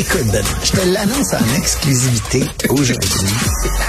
[0.00, 3.10] Écoute, Benoît, je te l'annonce en exclusivité aujourd'hui.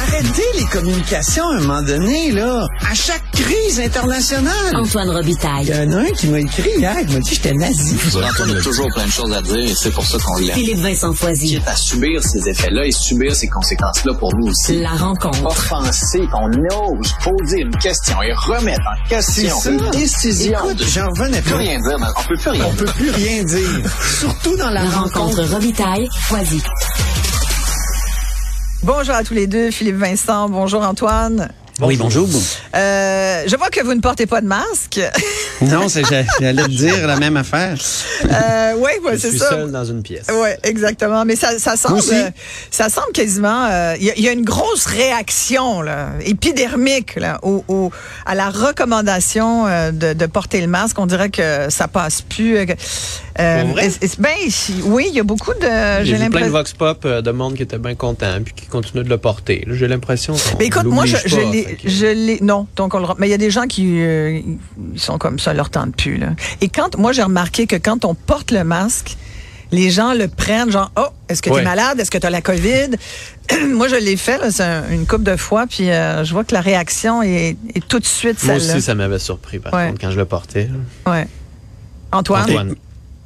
[0.08, 2.68] Arrêtez les communications à un moment donné, là.
[2.90, 4.52] À chaque crise internationale.
[4.76, 5.74] Antoine Il y Robitaille.
[5.74, 7.96] en a un qui m'a écrit hier, qui m'a dit que j'étais nazi.
[8.30, 10.54] Antoine a toujours plein de choses à dire et c'est pour ça qu'on l'aime.
[10.54, 11.62] Philippe Vincent Foisy.
[11.66, 14.82] à subir ces effets-là et subir ces conséquences-là pour nous aussi.
[14.82, 15.46] La rencontre.
[15.46, 20.60] Offenser, qu'on ose poser une question et remettre en question une décision.
[20.66, 20.86] Écoute, de...
[20.86, 22.76] j'en revenais plus on peut plus rien On dire.
[22.86, 23.90] peut plus rien dire.
[24.20, 26.01] Surtout dans la, La rencontre Robitaille,
[28.84, 30.50] Bonjour à tous les deux, Philippe Vincent.
[30.50, 31.52] Bonjour Antoine.
[31.82, 32.28] Oui, bonjour.
[32.76, 35.00] Euh, je vois que vous ne portez pas de masque.
[35.64, 36.26] Non, j'allais
[36.64, 37.78] te dire la même affaire.
[38.26, 39.50] Euh, oui, ouais, Je c'est suis ça.
[39.50, 40.26] seul dans une pièce.
[40.34, 41.24] Oui, exactement.
[41.24, 42.32] Mais ça, ça semble, euh,
[42.72, 43.68] ça semble quasiment.
[43.70, 47.92] euh, Il y, a- il y a une grosse réaction là, épidermique là, au, au-
[48.26, 50.98] à la recommandation euh, de, de porter le masque.
[50.98, 52.58] On dirait que ça passe plus.
[52.58, 52.66] euh,
[53.40, 54.32] euh, est- est- ben,
[54.86, 56.04] oui, il y a beaucoup de.
[56.04, 59.04] J'ai plein de vox pop euh, de monde qui était bien content puis qui continue
[59.04, 59.64] de le porter.
[59.70, 62.68] J'ai l'impression écoute, moi, je, je l'ai, je l'ai, non.
[62.76, 64.40] Donc, on le, mais il y a des gens qui, euh,
[64.94, 66.30] ils sont comme ça, leur tente plus, là.
[66.62, 69.18] Et quand, moi, j'ai remarqué que quand on porte le masque,
[69.74, 72.00] les gens le prennent, genre, oh, est-ce que tu es malade?
[72.00, 72.90] Est-ce que tu as la COVID?
[73.74, 76.54] moi, je l'ai fait, là, un- une couple de fois, puis euh, je vois que
[76.54, 79.88] la réaction est, est tout de suite Moi aussi, ça m'avait surpris, par Ouais.
[79.88, 80.70] contre, quand je le portais.
[81.08, 81.26] Ouais.
[82.12, 82.44] Antoine?
[82.44, 82.76] Antoine.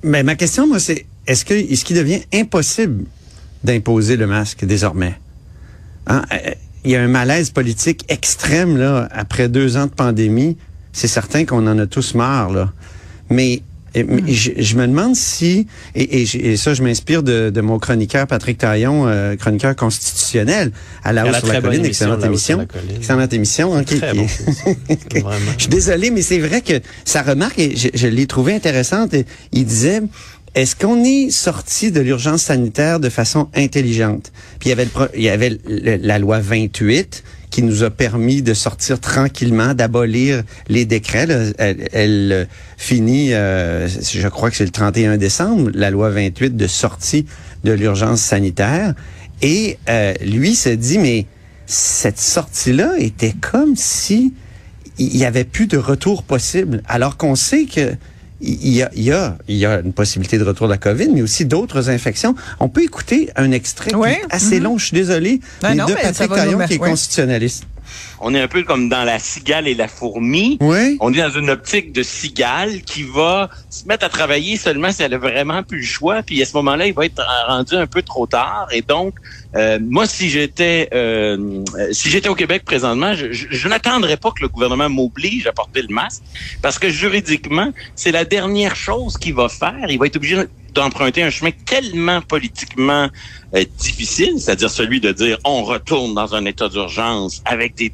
[0.04, 3.06] Mais ma question, moi, c'est est-ce que est-ce qu'il devient impossible
[3.64, 5.16] d'imposer le masque désormais?
[6.06, 6.22] Hein?
[6.86, 10.58] Il y a un malaise politique extrême là après deux ans de pandémie.
[10.93, 12.71] C'est certain qu'on en a tous marre là.
[13.30, 13.61] Mais
[14.04, 17.80] mais je, je me demande si et, et, et ça je m'inspire de, de mon
[17.80, 20.71] chroniqueur Patrick Taillon, euh, chroniqueur constitutionnel
[21.04, 22.67] à la hausse la sur la colline, émission, excellente émission,
[22.98, 23.83] excellente émission, hein.
[25.14, 25.52] Vraiment.
[25.58, 29.14] je suis désolé, mais c'est vrai que sa remarque, et je, je l'ai trouvée intéressante.
[29.14, 30.02] et Il disait,
[30.55, 34.32] est-ce qu'on est sorti de l'urgence sanitaire de façon intelligente?
[34.60, 40.43] Puis il y avait, la loi 28 qui nous a permis de sortir tranquillement, d'abolir
[40.70, 41.27] les décrets.
[41.58, 42.45] Elle, euh,
[42.77, 47.26] finit, euh, je crois que c'est le 31 décembre, la loi 28 de sortie
[47.66, 48.93] de l'urgence sanitaire.
[49.42, 51.26] Et euh, lui se dit, mais
[51.66, 54.33] cette sortie-là était comme si
[54.98, 57.95] il avait plus de retour possible, alors qu'on sait que
[58.45, 60.78] il y a, il y, a, il y a une possibilité de retour de la
[60.78, 62.36] COVID, mais aussi d'autres infections.
[62.60, 65.76] On peut écouter un extrait qui Oui, est assez long, je suis désolé, Ben mais
[65.76, 67.66] non, de ça Patrick Taillon, qui est constitutionnaliste.
[68.21, 70.58] On est un peu comme dans la cigale et la fourmi.
[70.61, 70.98] Oui.
[70.99, 75.03] On est dans une optique de cigale qui va se mettre à travailler seulement si
[75.03, 76.23] elle a vraiment plus le choix.
[76.23, 78.67] Puis à ce moment-là, il va être rendu un peu trop tard.
[78.71, 79.15] Et donc,
[79.55, 84.17] euh, moi, si j'étais euh, euh, si j'étais au Québec présentement, je, je- je n'attendrais
[84.17, 86.21] pas que le gouvernement m'oblige à porter le masque,
[86.61, 89.86] parce que juridiquement, c'est la dernière chose qu'il va faire.
[89.89, 90.37] Il va être obligé
[90.73, 93.08] d'emprunter un chemin tellement politiquement
[93.55, 97.89] euh, difficile, c'est-à-dire celui de dire on retourne dans un état d'urgence avec des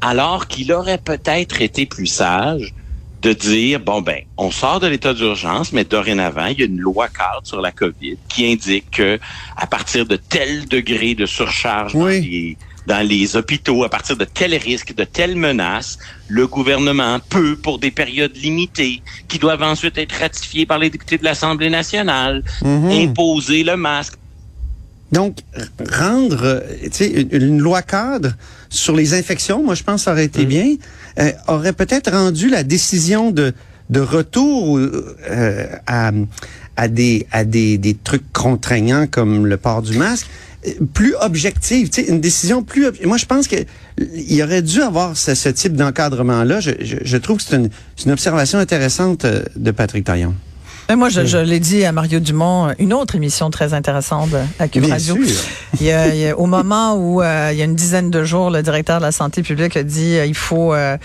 [0.00, 2.74] alors qu'il aurait peut-être été plus sage
[3.22, 6.80] de dire bon ben on sort de l'état d'urgence mais dorénavant il y a une
[6.80, 9.20] loi cadre sur la Covid qui indique que
[9.56, 12.56] à partir de tel degré de surcharge dans les
[12.86, 17.78] dans les hôpitaux à partir de tels risques, de telles menaces, le gouvernement peut, pour
[17.78, 22.90] des périodes limitées, qui doivent ensuite être ratifiées par les députés de l'Assemblée nationale, Mhm.
[22.90, 24.14] imposer le masque.
[25.12, 25.38] Donc,
[25.90, 26.60] rendre euh,
[27.00, 28.32] une, une loi cadre
[28.70, 30.76] sur les infections, moi je pense que ça aurait été bien,
[31.18, 33.52] euh, aurait peut-être rendu la décision de,
[33.90, 36.12] de retour euh, à,
[36.76, 40.26] à, des, à des, des trucs contraignants comme le port du masque
[40.94, 42.86] plus objective, tu sais, une décision plus...
[43.04, 43.56] Moi, je pense que
[43.98, 46.60] il aurait dû avoir ce, ce type d'encadrement-là.
[46.60, 47.68] Je, je, je trouve que c'est une,
[48.06, 49.26] une observation intéressante
[49.56, 50.34] de Patrick Taillon.
[50.88, 54.68] Mais moi, je, je l'ai dit à Mario Dumont, une autre émission très intéressante à
[54.68, 55.14] Cube Bien Radio.
[55.16, 55.24] sûr.
[55.80, 58.10] Il y a, il y a- au moment où euh, il y a une dizaine
[58.10, 60.98] de jours, le directeur de la santé publique a dit euh, il faut, euh,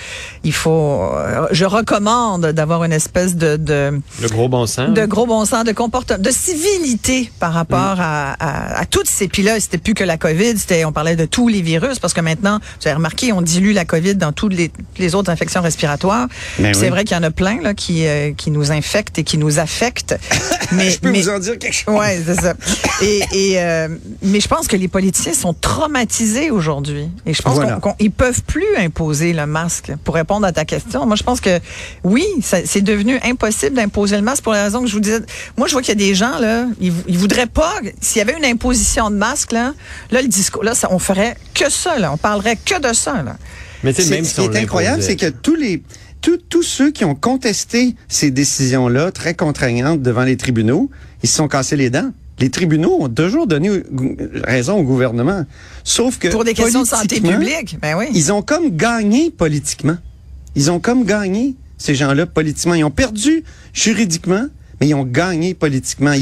[0.44, 4.89] il faut, euh, je recommande d'avoir une espèce de, de, Le gros bon sens.
[4.94, 9.27] de gros bon sens, de comportement, de civilité par rapport à, à, à toutes ces.
[9.30, 12.13] Puis là, c'était plus que la COVID, c'était, on parlait de tous les virus parce
[12.13, 15.62] que maintenant, vous avez remarqué, on dilue la COVID dans toutes les, les autres infections
[15.62, 16.27] respiratoires.
[16.59, 16.89] Ben Puis C'est oui.
[16.89, 19.59] vrai qu'il y en a plein là qui, euh, qui nous infectent et qui nous
[19.59, 20.16] affectent affecte.
[20.72, 21.94] Mais, je peux mais- vous en dire quelque chose.
[21.96, 22.54] Ouais, c'est ça.
[23.02, 23.88] Et, et euh,
[24.22, 27.10] mais je pense que les politiciens sont traumatisés aujourd'hui.
[27.25, 27.74] Et je pense Voilà.
[27.75, 29.92] qu'on qu'on- ils peuvent plus imposer le masque.
[30.04, 31.60] Pour répondre à ta question, moi je pense que
[32.04, 35.19] oui, c'est devenu impossible d'imposer le masque pour la raison que je vous disais.
[35.58, 37.74] Moi, je vois qu'il y a des gens là, ils, ils voudraient pas.
[38.02, 39.74] S'il y avait une imposition de masque là,
[40.12, 41.98] là le discours, là, ça, on ferait que ça.
[42.00, 43.22] Là, on parlerait que de ça.
[43.24, 43.38] Là.
[43.84, 45.81] Mais tu sais, C'est- même ce qui est incroyable, c'est que tous les
[46.22, 50.90] tous, ceux qui ont contesté ces décisions-là très contraignantes devant les tribunaux,
[51.24, 52.12] ils se sont cassés les dents.
[52.40, 53.69] Les tribunaux ont toujours donné
[54.44, 55.46] raison au gouvernement.
[55.84, 58.06] Sauf que Pour des questions de santé publique, ben oui.
[58.14, 59.98] Ils ont comme gagné politiquement.
[60.56, 62.75] Ils ont comme gagné ces gens-là politiquement.
[62.75, 63.44] Ils ont perdu
[63.74, 64.46] juridiquement,
[64.80, 66.14] mais ils ont gagné politiquement.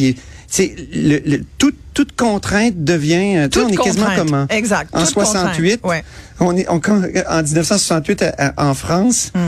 [0.47, 3.37] C'est le, le- toute toute contrainte devient.
[3.37, 4.17] euh, Toute on est quasiment contrainte.
[4.29, 4.89] comme en, Exact.
[4.95, 5.81] en Toute 68.
[5.81, 5.91] contrainte.
[5.91, 6.03] Ouais.
[6.39, 6.81] On est on-
[7.29, 9.31] en 1968 à- à- en France.
[9.33, 9.39] Tu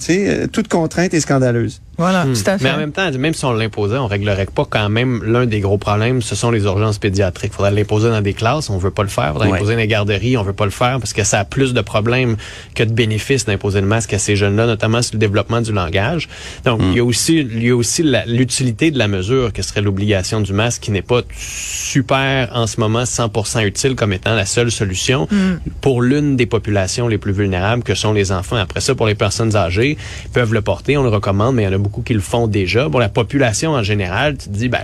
[0.00, 1.82] sais, euh, toute contrainte est scandaleuse.
[1.98, 2.32] Voilà, Hmm.
[2.32, 2.64] tout à fait.
[2.64, 5.58] Mais en même temps, même si on l'imposait, on réglerait pas quand même l'un des
[5.60, 7.52] gros problèmes, ce sont les urgences pédiatriques.
[7.52, 9.32] Faudrait l'imposer dans des classes, on veut pas le faire.
[9.32, 9.54] Faudrait Ouais.
[9.54, 11.80] l'imposer dans les garderies, on veut pas le faire parce que ça a plus de
[11.80, 12.36] problèmes
[12.76, 16.28] que de bénéfices d'imposer le masque à ces jeunes-là, notamment sur le développement du langage.
[16.64, 19.82] Donc, il y a aussi, il y a aussi l'utilité de la mesure que serait
[19.82, 24.46] l'obligation du masque qui n'est pas super en ce moment 100% utile comme étant la
[24.46, 25.26] seule solution
[25.80, 28.56] pour l'une des populations les plus vulnérables que sont les enfants.
[28.56, 29.96] Après ça, pour les personnes âgées,
[30.26, 32.20] ils peuvent le porter, on le recommande, mais il y en a beaucoup qui le
[32.20, 32.88] font déjà.
[32.88, 34.78] Pour la population en général, tu te dis, ben,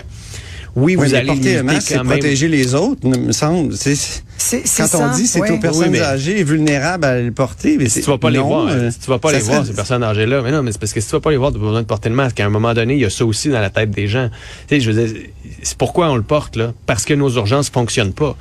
[0.76, 3.76] oui, Oui, vous mais allez porter un masque, c'est protéger les autres, me semble.
[3.76, 5.52] C'est- Quand ça, on dit c'est ouais.
[5.52, 8.28] aux personnes Oui, mais- âgées et vulnérables à le porter, mais Si tu vas pas
[8.30, 10.42] les voir, euh, si tu vas pas les voir, ces personnes âgées-là.
[10.42, 11.80] Mais non, mais c'est parce que si tu vas pas les voir, tu as besoin
[11.82, 12.40] de porter le masque.
[12.40, 14.28] À un moment donné, il y a ça aussi dans la tête des gens.
[14.66, 15.16] Tu sais, je veux dire,
[15.62, 16.72] c'est pourquoi on le porte, là?
[16.86, 18.36] Parce que nos urgences fonctionnent pas.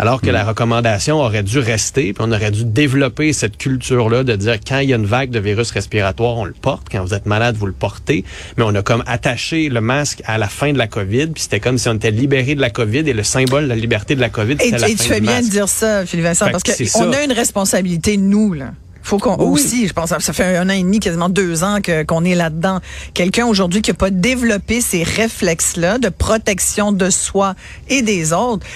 [0.00, 4.36] Alors que la recommandation aurait dû rester, puis on aurait dû développer cette culture-là de
[4.36, 6.86] dire quand il y a une vague de virus respiratoire, on le porte.
[6.90, 8.24] Quand vous êtes malade, vous le portez.
[8.56, 11.58] Mais on a comme attaché le masque à la fin de la COVID, puis c'était
[11.60, 14.20] comme si on était libéré de la COVID et le symbole de la liberté de
[14.20, 15.46] la COVID, Et, c'était la et fin tu fais bien masque.
[15.48, 17.18] de dire ça, Philippe Vincent, Fait parce que que c'est on ça.
[17.18, 18.66] a une responsabilité, nous, là.
[19.02, 19.52] Faut qu'on Oui.
[19.60, 22.34] aussi, je pense, ça fait un an et demi, quasiment deux ans que qu'on est
[22.34, 22.80] là-dedans.
[23.14, 27.54] Quelqu'un aujourd'hui qui n'a pas développé ces réflexes-là de protection de soi
[27.88, 28.66] et des autres.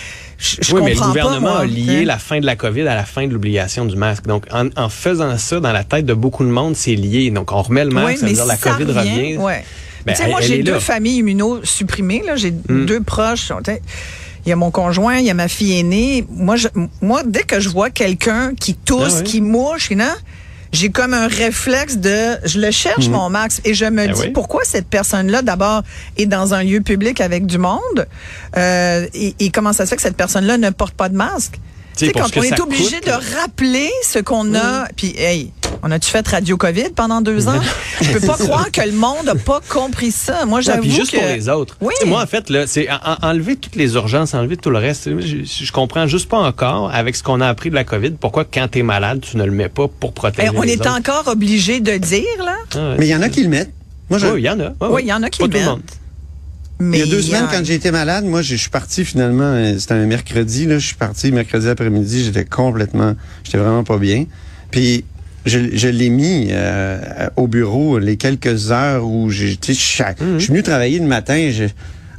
[0.43, 1.61] Je, je oui, mais le pas, gouvernement moi.
[1.61, 2.05] a lié Hein?
[2.05, 4.27] la fin de la COVID à la fin de l'obligation du masque.
[4.27, 7.31] Donc, en, en faisant ça, dans la tête de beaucoup de monde, c'est lié.
[7.31, 9.37] Donc, on remet le masque, Oui, ça veut dire la si COVID revient.
[9.37, 9.65] Ouais.
[10.05, 10.81] Ben, tu sais, elle- moi, j'ai deux là.
[10.81, 12.23] familles immunosupprimées.
[12.27, 12.87] Là, j'ai Hmm.
[12.87, 13.53] deux proches.
[14.45, 16.27] Il y a mon conjoint, il y a ma fille aînée.
[16.29, 16.67] Moi, je,
[17.01, 19.23] moi, dès que je vois quelqu'un qui tousse, Ah oui.
[19.25, 20.07] qui mouche, non,
[20.73, 24.21] j'ai comme un réflexe de, je le cherche mon max et je me Ben dis
[24.23, 24.31] oui.
[24.31, 25.83] pourquoi cette personne-là d'abord
[26.17, 28.07] est dans un lieu public avec du monde
[28.57, 31.59] euh, et, et comment ça se fait que cette personne-là ne porte pas de masque?
[31.97, 35.53] Tu sais, quand on est obligé coûte, de rappeler ce qu'on a, puis hey,
[35.83, 37.61] on a-tu fait Radio COVID pendant deux ans?
[38.01, 40.45] Je peux pas croire que le monde n'a pas compris ça.
[40.47, 41.19] Moi, j'avoue puis juste que...
[41.19, 41.77] pour les autres.
[41.81, 41.93] Oui.
[41.99, 44.71] Tu sais, moi, en fait, là, c'est en- en- enlever toutes les urgences, enlever tout
[44.71, 45.11] le reste.
[45.21, 48.45] Je, je comprends juste pas encore, avec ce qu'on a appris de la COVID, pourquoi
[48.45, 50.81] quand tu es malade, tu ne le mets pas pour protéger Hey, on les est
[50.81, 50.97] autres.
[50.97, 52.57] encore obligé de dire, là.
[52.75, 52.97] Ah ouais.
[52.99, 53.73] Mais il y en a qui le mettent.
[54.09, 54.73] Moi, je- Oui, il y en a.
[54.89, 55.69] Oui, il y en a qui Pas le tout le mettent.
[55.71, 55.83] monde.
[56.81, 59.45] Mais Il y a deux semaines, quand j'ai été malade, moi, je suis parti finalement,
[59.45, 63.15] euh, c'était un mercredi, là, je suis parti mercredi après-midi, j'étais complètement,
[63.45, 64.25] j'étais vraiment pas bien.
[64.71, 65.05] Puis,
[65.47, 69.31] je, je l'ai mis euh, au bureau les quelques heures où
[69.63, 70.35] sais, je suis- Mhm.
[70.35, 71.65] je suis venu travailler le matin, je,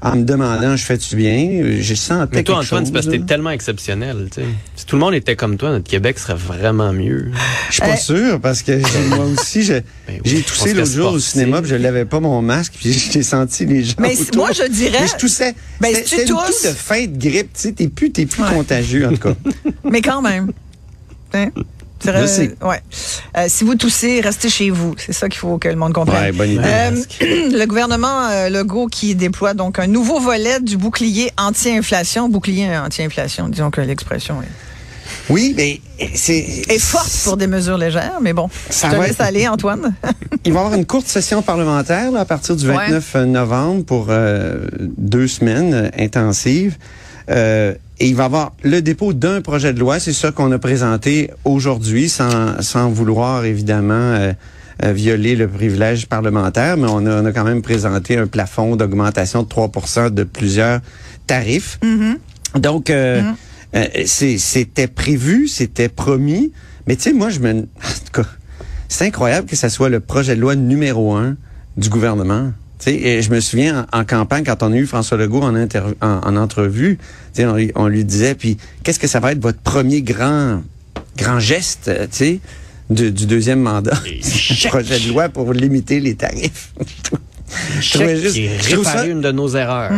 [0.06, 1.78] en me demandant, je fais-tu bien?
[1.80, 2.88] J'ai senti Mais toi, quelque Antoine, chose.
[2.88, 4.28] c'est parce que t'es tellement exceptionnel.
[4.32, 4.48] tu sais.
[4.76, 7.32] Si tout le monde était comme toi, notre Québec serait vraiment mieux.
[7.70, 10.74] Je suis pas Euh, sûr parce que j'ai- moi aussi, je- Ben oui, j'ai toussé
[10.74, 13.94] l'autre jour au cinéma, puis je l'avais pas mon masque, puis j'ai senti les gens.
[14.00, 14.36] Mais autour.
[14.36, 15.56] moi, je dirais- Mais je toussais.
[15.80, 18.44] Ben, C'était- si tu une de fin de grippe, tu sais, t'es plus, t'es plus
[18.44, 18.50] Ouais.
[18.54, 19.36] contagieux en tout cas.
[19.90, 20.52] Mais quand même.
[21.34, 21.50] Hein?
[22.04, 22.56] C'est vrai, Je sais.
[22.62, 22.82] ouais.
[23.38, 24.94] Euh, si vous toussez, restez chez vous.
[24.98, 26.22] C'est ça qu'il faut que le monde comprenne.
[26.22, 26.62] Ouais, bonne idée.
[26.66, 26.92] Euh,
[27.22, 32.30] le gouvernement euh, Legault qui déploie donc un nouveau volet du bouclier anti-inflation.
[32.30, 34.48] Bouclier anti-inflation, disons que l'expression est,
[35.30, 35.80] Oui, mais
[36.16, 36.64] c'est.
[36.70, 38.50] est forte pour des mesures légères, mais bon.
[38.70, 39.94] Ça je te va laisse être- aller, Antoine.
[40.46, 42.76] Il va y avoir une courte session parlementaire là, à partir du Ouais.
[42.90, 46.76] 29 novembre pour euh, deux semaines euh, intensives.
[47.30, 50.00] Euh, et il va y avoir le dépôt d'un projet de loi.
[50.00, 54.34] C'est ça qu'on a présenté aujourd'hui, sans, sans vouloir évidemment euh,
[54.84, 58.76] euh, violer le privilège parlementaire, mais on a, on a quand même présenté un plafond
[58.76, 60.80] d'augmentation de 3% de plusieurs
[61.28, 61.80] tarifs.
[62.60, 63.22] Donc, euh,
[63.76, 66.52] euh, c'est- c'était prévu, c'était promis.
[66.88, 67.52] Mais tu sais, moi, je me...
[67.52, 68.28] En tout cas,
[68.90, 71.36] c'est incroyable que ça soit le projet de loi numéro un
[71.78, 72.52] du gouvernement.
[72.92, 75.96] Et je me souviens en, en campagne, quand on a eu François Legault en, interv-
[76.02, 76.98] en, en entrevue,
[77.40, 80.62] on, lui- on lui disait, puis qu'est-ce que ça va être votre premier grand,
[81.18, 82.08] grand geste, euh,
[82.90, 83.98] du, du deuxième mandat?
[84.70, 86.74] projet de loi pour limiter les tarifs.
[87.92, 89.92] trouvais Chèque juste- je trouve ça- une de nos erreurs.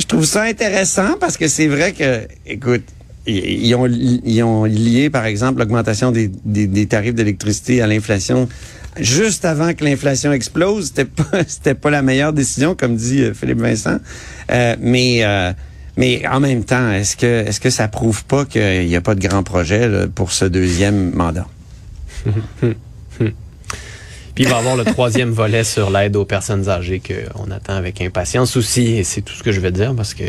[0.00, 2.82] Je trouve ça intéressant parce que c'est vrai que, écoute,
[3.26, 7.86] ils ils ont, ils ont lié, par exemple, l'augmentation des, des, des tarifs d'électricité à
[7.86, 8.48] l'inflation
[9.00, 10.86] juste avant que l'inflation explose.
[10.86, 13.98] C'était pas, c'était pas la meilleure décision, comme dit euh, Philippe Vincent.
[14.50, 15.52] Euh, mais, euh,
[15.96, 19.14] mais en même temps, est-ce que, est-ce que ça prouve pas qu'il n'y a pas
[19.14, 21.46] de grand projet là, pour ce deuxième mandat?
[24.38, 27.74] Puis il va y avoir le troisième volet sur l'aide aux personnes âgées qu'on attend
[27.74, 28.92] avec impatience aussi.
[28.92, 30.22] Et c'est tout ce que je vais dire parce que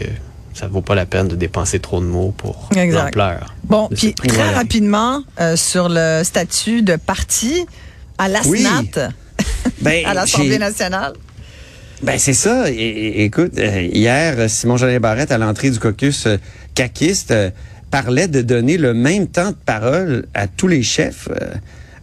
[0.55, 3.53] ça vaut pas la peine de dépenser trop de mots pour l'ampleur.
[3.63, 7.65] Bon, puis très rapidement, euh, sur le statut de parti
[8.19, 8.61] à Oui.
[9.81, 11.13] Ben, à l'Assemblée nationale.
[12.03, 12.65] Ben c'est ça.
[12.69, 16.37] Écoute, euh, hier, Simon Jolin Barrette, à l'entrée du caucus euh,
[16.75, 17.49] caquiste, euh,
[17.91, 21.55] parlait de donner le même temps de parole à tous les chefs euh,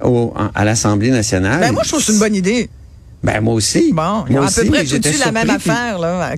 [0.07, 1.61] au- en- à l'Assemblée nationale.
[1.61, 2.69] Ben, moi, je trouve que c'est une bonne idée.
[3.23, 3.93] Ben moi aussi.
[3.95, 6.35] Bon, Moi à aussi, peu près tout la même puis affaire, là.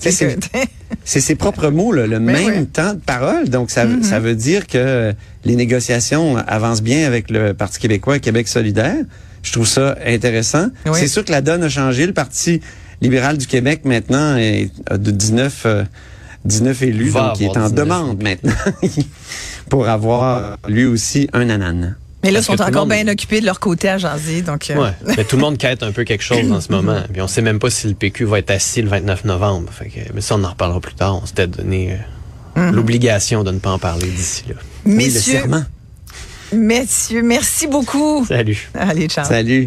[1.04, 2.66] C'est ses propres mots, là, le Ben même oui.
[2.66, 3.48] temps de parole.
[3.48, 4.02] Donc, ça, Mm-hmm.
[4.04, 5.12] ça veut dire que
[5.44, 8.94] les négociations avancent bien avec le Parti québécois et Québec solidaire.
[9.42, 10.68] Je trouve ça intéressant.
[10.86, 10.92] Oui.
[10.98, 12.06] C'est sûr que la donne a changé.
[12.06, 12.60] Le Parti
[13.00, 15.84] libéral du Québec, maintenant, est a de 19, euh,
[16.44, 17.10] 19 élus.
[17.10, 17.72] Va donc, il est en 19.
[17.74, 18.52] demande maintenant
[19.70, 21.92] pour avoir lui aussi un ananas.
[22.24, 24.70] Mais là, ils sont encore monde- bien occupés de leur côté à jaser, donc...
[24.70, 24.92] euh, Ouais.
[25.16, 27.00] Mais tout le monde quête un peu quelque chose en ce moment.
[27.12, 29.68] Puis on sait même pas si le PQ va être assis le 29 novembre.
[29.72, 31.20] Fait que, mais ça, on en reparlera plus tard.
[31.22, 31.96] On s'était donné
[32.56, 34.54] euh, l'obligation de ne pas en parler d'ici là.
[34.84, 35.62] Oui, le Messieurs, serment.
[36.52, 38.24] Messieurs, merci beaucoup.
[38.26, 38.68] Salut.
[38.74, 39.24] Allez, ciao.
[39.24, 39.66] Salut.